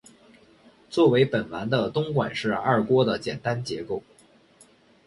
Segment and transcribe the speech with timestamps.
[0.89, 4.01] 作为本丸的东馆是二廓的简单结构。